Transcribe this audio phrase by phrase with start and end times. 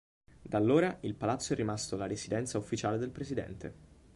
[0.41, 3.73] Da allora, il palazzo è rimasto la residenza ufficiale del presidente.